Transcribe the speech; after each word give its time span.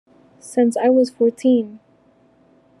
Since 0.39 0.77
I 0.77 0.89
was 0.89 1.11
fourteen. 1.11 1.79